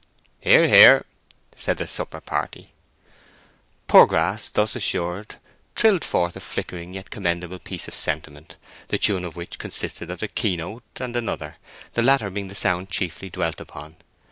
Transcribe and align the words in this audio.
"Hear, 0.39 0.67
hear!" 0.67 1.05
said 1.55 1.77
the 1.77 1.85
supper 1.85 2.21
party. 2.21 2.73
Poorgrass, 3.87 4.49
thus 4.49 4.75
assured, 4.75 5.35
trilled 5.75 6.03
forth 6.03 6.35
a 6.35 6.39
flickering 6.39 6.95
yet 6.95 7.11
commendable 7.11 7.59
piece 7.59 7.87
of 7.87 7.93
sentiment, 7.93 8.55
the 8.87 8.97
tune 8.97 9.23
of 9.23 9.35
which 9.35 9.59
consisted 9.59 10.09
of 10.09 10.19
the 10.21 10.27
key 10.27 10.57
note 10.57 10.81
and 10.95 11.15
another, 11.15 11.57
the 11.93 12.01
latter 12.01 12.31
being 12.31 12.47
the 12.47 12.55
sound 12.55 12.89
chiefly 12.89 13.29
dwelt 13.29 13.59
upon. 13.61 13.97